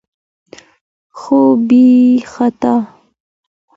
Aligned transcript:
خو 1.17 1.37
بې 1.67 1.87
خطا 2.31 2.75